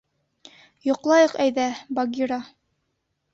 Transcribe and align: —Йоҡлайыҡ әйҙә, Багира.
—Йоҡлайыҡ 0.87 1.35
әйҙә, 1.45 1.67
Багира. 1.99 2.41